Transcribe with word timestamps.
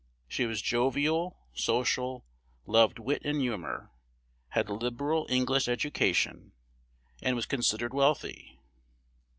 She 0.27 0.47
was 0.47 0.63
jovial, 0.63 1.37
social, 1.53 2.25
loved 2.65 2.97
wit 2.97 3.21
and 3.23 3.39
humor, 3.39 3.91
had 4.49 4.67
a 4.67 4.73
liberal 4.73 5.27
English 5.29 5.67
education, 5.67 6.53
and 7.21 7.35
was 7.35 7.45
considered 7.45 7.93
wealthy. 7.93 8.59